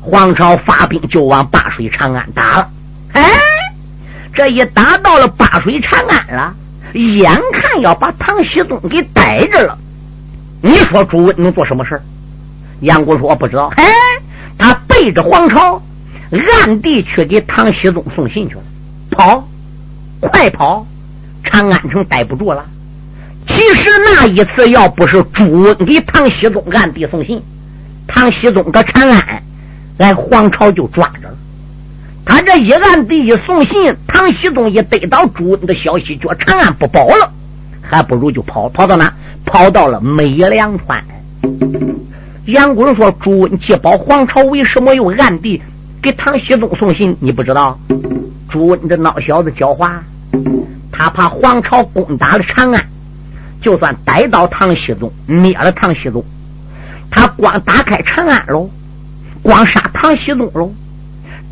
[0.00, 2.70] 黄巢发兵就往灞水长安打了，
[3.12, 3.24] 哎，
[4.32, 6.54] 这一打到了灞水长安了，
[6.94, 9.76] 眼看要把唐僖宗给逮着了，
[10.62, 12.00] 你说朱温能做什么事
[12.80, 13.84] 杨过说：“我不知道。”哎，
[14.56, 15.82] 他背着黄巢，
[16.30, 18.62] 暗地去给唐僖宗送信去了，
[19.10, 19.48] 跑，
[20.20, 20.86] 快跑！
[21.42, 22.64] 长安城待不住了。
[23.46, 27.40] 其实那一次，要不是朱温给唐僖宗暗地送信，
[28.06, 29.42] 唐僖宗搁长安，
[29.96, 31.36] 来皇朝就抓着了。
[32.24, 37.32] 他这一暗地一送信，唐僖宗一得到朱温的消息，觉长安不保了，
[37.80, 39.12] 还不如就跑，跑到哪？
[39.46, 41.02] 跑到了美良川。
[42.44, 45.62] 杨公说：“朱温既保皇朝，为什么又暗地
[46.00, 47.16] 给唐僖宗送信？
[47.20, 47.78] 你不知道？
[48.48, 49.98] 朱温这孬小子狡猾，
[50.90, 52.84] 他怕皇朝攻打了长安。”
[53.60, 56.24] 就算逮到唐僖宗，灭了唐僖宗，
[57.10, 58.70] 他光打开长安喽，
[59.42, 60.72] 光杀唐僖宗喽。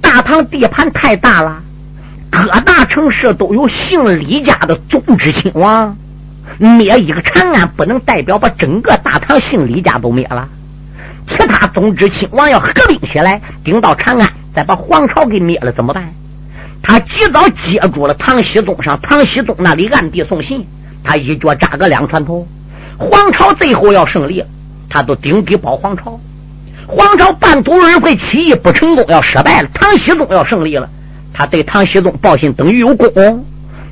[0.01, 1.61] 大唐地盘太大了，
[2.31, 5.97] 各大城市都有姓李家的宗之亲王，
[6.59, 10.49] 灭一个长安不能代表把整个大唐姓李家都灭了。
[11.27, 16.13] 其他宗之亲王要合并起来，顶到长安，再把皇朝给灭了怎么办？
[16.83, 20.65] 他及早接住了唐僖宗上，唐僖宗那里暗地送信。
[21.03, 22.47] 他一脚扎个两船头，
[22.97, 24.43] 皇朝最后要胜利，
[24.89, 26.19] 他都顶底保皇朝。
[26.87, 29.69] 皇朝半途人会起义不成功，要失败了。
[29.75, 30.89] 唐僖宗要胜利了，
[31.33, 33.45] 他对唐僖宗报信等于有功，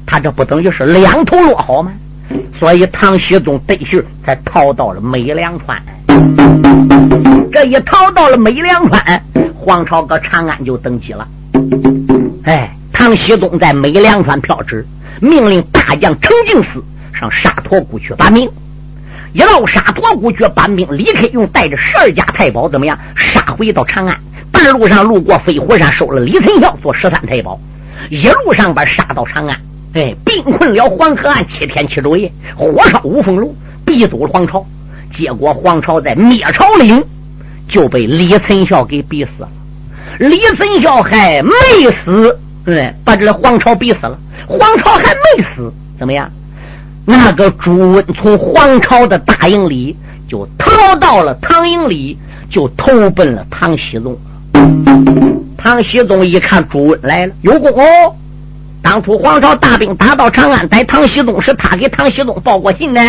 [0.07, 1.92] 他这不等于是两头落好吗？
[2.57, 5.81] 所以唐僖宗得信才逃到了美良川。
[7.53, 9.23] 这一逃到了美良川，
[9.55, 11.27] 皇朝搁长安就登基了。
[12.45, 14.85] 哎，唐僖宗在美良川飘旨，
[15.21, 16.83] 命令大将程敬思。
[17.12, 18.51] 上沙陀谷去搬兵，
[19.33, 22.99] 一到沙陀谷去搬兵，李克用带着十二家太保怎么样？
[23.17, 24.19] 杀回到长安，
[24.51, 27.59] 半路上路过飞虎山，收了李存孝做十三太保，
[28.11, 29.57] 一路上边杀到长安，
[29.95, 33.55] 哎，兵困了黄河岸七天七昼夜，火烧五凤楼，
[33.87, 34.67] 逼走了皇朝。
[35.16, 37.03] 结果皇朝在灭朝岭
[37.68, 39.48] 就被李存孝给逼死了。
[40.18, 41.50] 李存孝还没
[42.05, 44.18] 死，嗯，把这皇朝逼死了。
[44.46, 46.31] 皇朝还没死，怎么样？
[47.07, 49.96] 那个朱温从皇朝的大营里
[50.29, 54.16] 就逃到了唐营里，就投奔了唐僖宗。
[55.57, 58.14] 唐僖宗一看朱温来了，有功哦！
[58.83, 63.00] 当初皇朝大兵打到长安，逮唐僖宗是他给唐僖宗报过信的，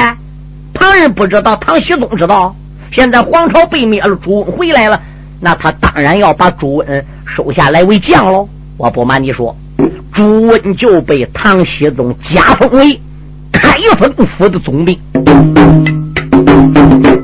[0.75, 2.55] 旁人不知道，唐僖宗知道。
[2.91, 5.01] 现在皇朝被灭了，朱温回来了，
[5.41, 8.47] 那他当然要把朱温收下来为将喽。
[8.77, 9.55] 我不瞒你说，
[10.13, 13.01] 朱温就被唐僖宗加封为。
[13.51, 14.97] 开封府的总兵，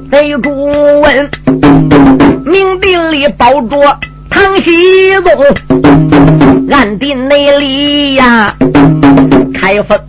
[0.09, 0.49] 在朱
[1.01, 1.29] 温
[2.45, 3.99] 明定里保着
[4.29, 5.31] 唐僖宗，
[6.69, 8.55] 暗地内里呀，
[9.61, 9.99] 开封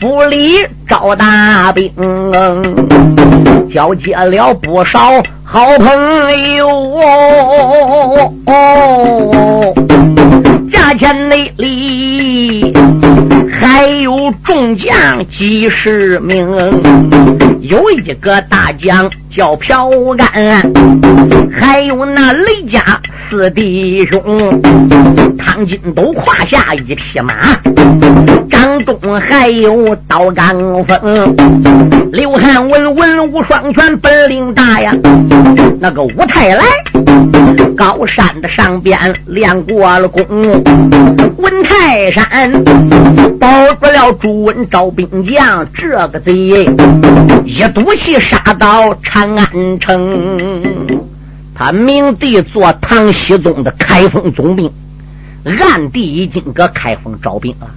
[0.00, 1.90] 府里招大兵，
[3.72, 6.68] 交接了不少好朋友
[8.44, 9.74] 哦，
[10.70, 12.74] 价钱内里。
[13.58, 16.46] 还有众将几十名，
[17.62, 20.28] 有一个大将叫朴干，
[21.58, 24.20] 还有那雷家四弟兄，
[25.38, 27.34] 汤金都胯下一匹马，
[28.50, 31.34] 张东还有刀刚锋，
[32.12, 34.94] 刘汉文文武双全，本领大呀。
[35.80, 36.64] 那个武泰来，
[37.74, 40.24] 高山的上边练过了功，
[41.38, 42.52] 文泰山
[43.40, 43.48] 保
[43.80, 46.32] 住了朱温招兵将，这个贼
[47.44, 50.98] 一赌气杀到长长安城。
[51.54, 54.68] 他明帝做唐僖宗的开封总兵，
[55.44, 57.70] 暗地已经搁开封招兵了，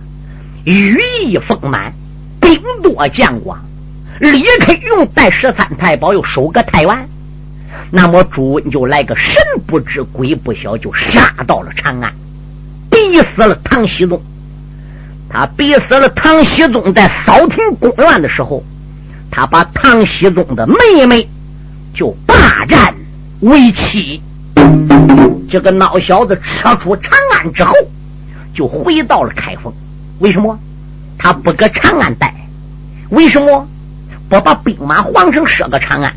[0.63, 1.93] 羽翼丰满，
[2.41, 3.63] 兵多将广。
[4.19, 7.07] 李克用带十三太保又守个太原，
[7.91, 9.35] 那么朱温就来个神
[9.67, 12.11] 不知鬼不晓，就杀到了长安，
[12.89, 14.19] 逼死了唐僖宗。
[15.29, 18.63] 他逼死了唐僖宗，在扫庭宫院的时候，
[19.29, 21.27] 他把唐僖宗的妹妹
[21.95, 22.93] 就霸占
[23.39, 24.21] 为妻。
[25.49, 27.73] 这个孬小子撤出长安之后，
[28.53, 29.73] 就回到了开封。
[30.19, 30.59] 为什么？
[31.17, 32.33] 他不搁长安待？
[33.09, 33.67] 为什么？
[34.27, 36.11] 不把兵马皇城设个长安，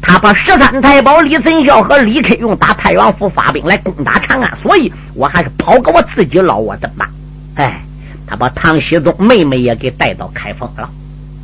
[0.00, 7.08] 他把十三太保李存孝和李克用打太原府发兵来攻打长安，所以我还是跑个我自己老窝的吧。
[7.54, 7.82] 哎，
[8.26, 10.90] 他把唐僖宗妹妹也给带到开封了。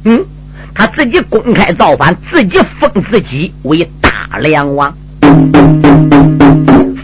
[0.05, 0.23] 嗯，
[0.75, 4.95] 他自己公开造反，自己封自己为大梁王，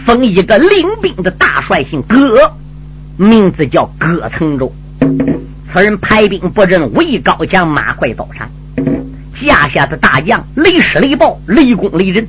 [0.05, 2.51] 封一个领兵的大帅，姓葛，
[3.17, 4.71] 名字叫葛承周。
[5.71, 8.49] 此人排兵布阵，武艺高强，马快刀闪。
[9.39, 12.27] 架下的大将雷师雷暴雷公雷震，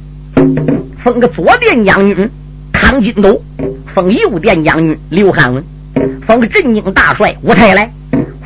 [1.02, 2.30] 封个左殿将军
[2.72, 3.42] 唐金斗，
[3.94, 5.64] 封右殿将军刘汉文，
[6.26, 7.90] 封个镇宁大帅吴太来，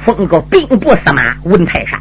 [0.05, 2.01] 封个兵部司马文泰山。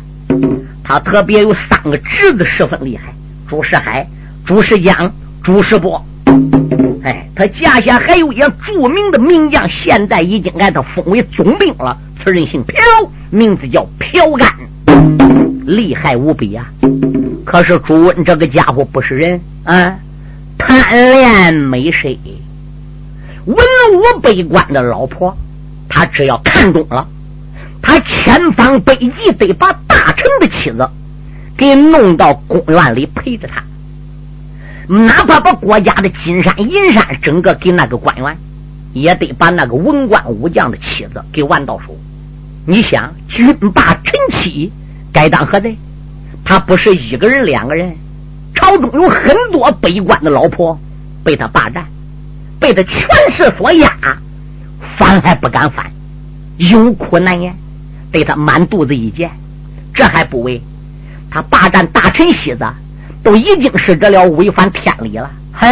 [0.92, 3.14] 他特别有三个侄子十分厉害：
[3.48, 4.06] 朱世海、
[4.46, 5.10] 朱世江、
[5.42, 6.06] 朱世波。
[7.06, 11.98] 哎，他家下还有一个著名的名将，现在已经挨他封为总兵了。
[12.22, 12.76] 此人姓朴，
[13.30, 14.54] 名字叫朴干。
[15.66, 16.66] 厉害无比啊！
[17.46, 19.96] 可是朱温这个家伙不是人啊，
[20.58, 22.10] 贪恋美色，
[23.46, 25.34] 文武百官的老婆，
[25.88, 27.08] 他只要看中了，
[27.82, 30.88] 他千方百计得把大臣的妻子
[31.58, 33.64] 给弄到宫院里陪着他，
[34.88, 38.38] 哪怕把国家的金山银山整个给那个官员，
[38.94, 41.96] 也得把那个文官武将的妻子给玩到手。
[42.66, 44.72] 你想，君霸臣妻。
[45.14, 45.78] 该当何罪？
[46.46, 47.94] 他不是一个人、两个人，
[48.56, 50.80] 朝中有很多悲官的老婆
[51.24, 51.86] 被他霸占，
[52.60, 53.92] 被他权势所压，
[54.80, 55.92] 翻还不敢翻，
[56.58, 57.54] 有苦难言，
[58.12, 59.30] 对他满肚子意见，
[59.94, 60.62] 这还不为？
[61.30, 62.66] 他霸占大臣席子，
[63.24, 65.32] 都已经是这了违反天理了。
[65.54, 65.68] 嘿，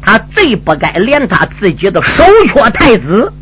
[0.00, 3.32] 他最不该连他自己的首缺太子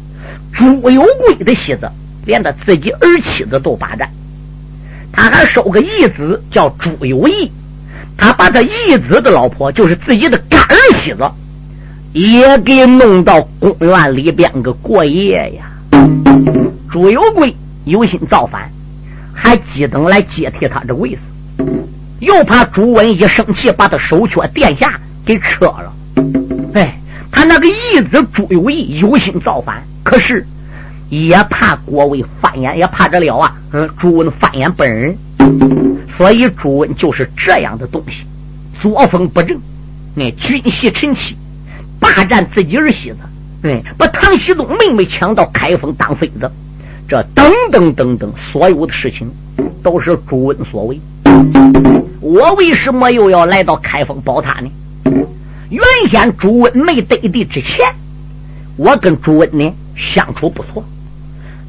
[0.53, 1.91] 朱有贵的席子，
[2.25, 4.09] 连他自己儿妻子都霸占。
[5.13, 7.51] 他还收个义子叫朱有义，
[8.17, 11.31] 他把他义子的老婆，就是自己的干儿媳妇，
[12.13, 15.71] 也给弄到公园里边个过夜呀。
[16.91, 18.71] 朱有贵有心造反，
[19.35, 21.21] 还急等来接替他这位子，
[22.21, 25.93] 又怕朱温一生气把他手阙殿下给撤了。
[26.75, 26.99] 哎，
[27.31, 30.47] 他那个义子朱有义有心造反，可是。
[31.09, 33.53] 也怕郭威翻眼，也怕得了啊！
[33.73, 35.19] 嗯，朱温翻眼本人，
[36.17, 38.25] 所以朱温就是这样的东西，
[38.81, 39.59] 作风不正，
[40.15, 41.37] 那军系臣妻，
[41.99, 43.19] 霸占自己儿媳妇，
[43.65, 46.49] 嗯，把唐僖宗妹妹抢到开封当妃子，
[47.11, 49.29] 这等等等等，所有的事情
[49.83, 51.01] 都是朱温所为。
[52.21, 54.71] 我为什么又要来到开封保他呢？
[55.71, 57.85] 原先朱温没得地之前，
[58.77, 60.85] 我跟朱温呢相处不错。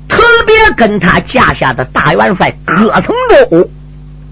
[0.07, 3.15] 特别跟他架下的大元帅葛从
[3.49, 3.67] 周，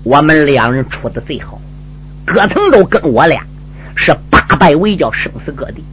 [0.04, 1.60] 我们两人处的最好。
[2.24, 3.42] 葛从周跟我俩
[3.96, 5.84] 是八拜为交，生死各地。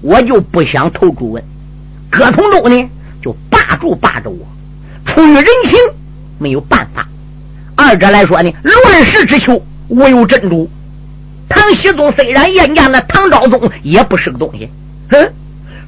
[0.00, 1.44] 我就不想投朱温，
[2.08, 2.88] 葛从周呢
[3.26, 4.38] 就霸住霸着我，
[5.04, 5.76] 出于人情
[6.38, 7.04] 没有办法。
[7.74, 10.70] 二者来说呢，乱世之秋我有珍珠。
[11.48, 14.70] 唐僖宗虽然厌见了唐昭宗，也不是个东西，
[15.10, 15.28] 哼，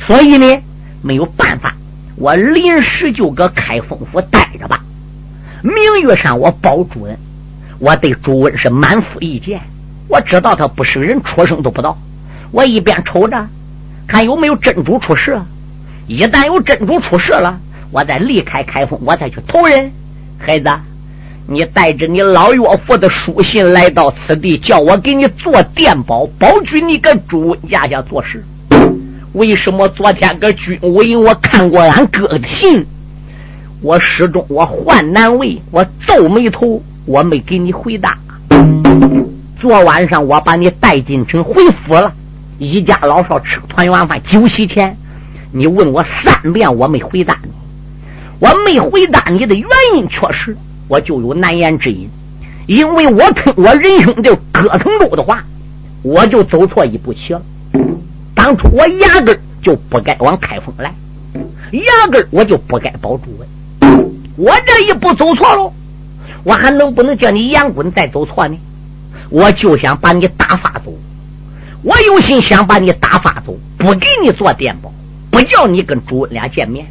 [0.01, 0.61] 所以呢
[1.01, 1.73] 没有办法。
[2.17, 4.81] 我临时就搁开封府待着吧。
[5.63, 7.17] 名誉上我保朱温，
[7.79, 9.61] 我对朱温是满腹意见。
[10.09, 11.97] 我知道他不是人，出生都不到。
[12.51, 13.47] 我一边瞅着，
[14.09, 15.41] 看有没有珍珠出世。
[16.09, 19.93] 一旦有真主出世了，我再离开开封，我再去投人。
[20.39, 20.71] 孩子，
[21.47, 28.43] 你带着你老岳父的书信来到此地，叫我给你做电报，保举你搁朱温家下做事。
[29.35, 32.87] 为什么昨天搁军委我看过俺哥的信，
[33.83, 38.17] 我始终我患难为，我皱眉头，我没给你回答。
[39.61, 42.11] 昨晚上我把你带进城回府了，
[42.59, 44.97] 一家老少吃团圆饭，酒席前，
[45.51, 47.51] 你问我三遍，我没回答你。
[48.41, 52.09] 我没回答你的原因，确实我就有难言之隐，
[52.67, 55.43] 因为我听我仁兄弟葛承周的话，
[56.03, 57.43] 我就走错一步棋了。
[58.35, 60.95] 当初我压根就不该往开封来，
[61.73, 63.49] 压根我就不该保住文。
[64.37, 65.73] 我这一步走错了，
[66.45, 68.57] 我还能不能叫你杨棍再走错呢？
[69.31, 70.93] 我就想把你打发走，
[71.83, 74.93] 我有心想把你打发走，不给你做电报，
[75.39, 76.85] 不叫你跟朱文俩见面。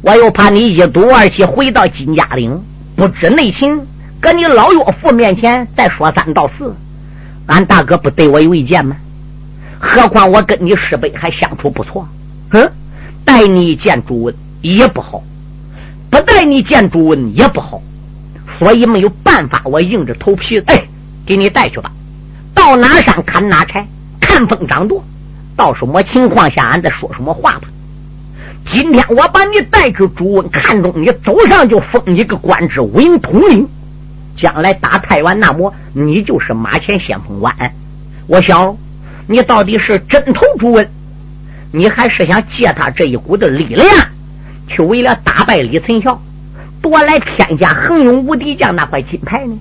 [0.00, 2.58] 我又怕你一赌二气回到金家岭，
[2.96, 3.78] 不知内情，
[4.18, 6.74] 搁你老岳父面前再说三道四，
[7.44, 8.96] 俺大哥不对我有意见吗？
[9.78, 12.08] 何况我跟你师伯还相处不错，
[12.48, 12.72] 哼，
[13.22, 15.22] 带你见朱文也不好，
[16.08, 17.82] 不带你见朱文也不好，
[18.58, 20.82] 所以没有办法，我硬着头皮，哎。
[21.26, 21.90] 给你带去吧，
[22.54, 23.86] 到哪山砍哪柴，
[24.20, 25.02] 看风掌舵。
[25.56, 27.68] 到什么情况下，俺再说什么话吧。
[28.66, 33.68] 今天我把你带去，朱温看中你，走上就封你个官职，武营统领。
[34.36, 37.54] 将来打太原，那么你就是马前先锋官。
[38.26, 38.76] 我想，
[39.28, 40.90] 你到底是真投朱温，
[41.70, 43.86] 你还是想借他这一股的力量，
[44.66, 46.20] 去为了打败李存孝，
[46.82, 49.56] 夺来天下横勇无敌将那块金牌呢？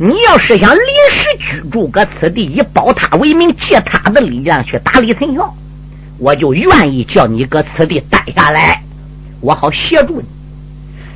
[0.00, 0.80] 你要是想临
[1.10, 5.52] 时居住搁此地，以保他为名，借他的力量去打李存孝，
[6.18, 8.80] 我就愿意叫你搁此地待下来，
[9.40, 10.24] 我好协助你。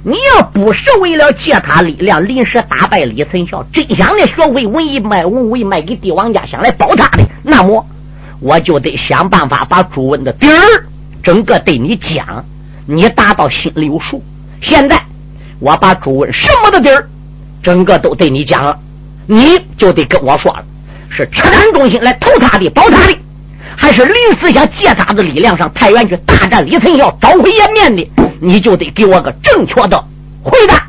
[0.05, 7.87] 你要不是为了借他力量临时打败李存孝，真想来学会文艺卖文为卖给帝王家，想来保他的，那么
[8.41, 10.85] 我就得想办法把朱温的底儿
[11.23, 12.45] 整个对你讲，
[12.85, 14.21] 你达到心里有数。
[14.61, 15.01] 现在
[15.61, 17.09] 我把朱温什么的底儿。
[17.63, 18.79] 整个都对你讲了，
[19.27, 20.65] 你就得跟我说了，
[21.11, 23.17] 是赤胆忠心来偷他的、保他的，
[23.77, 28.09] 还是临时想借他的力量上太原去大战李存孝、找回颜面的？
[28.41, 30.05] 你就得给我个正确的
[30.43, 30.87] 回答。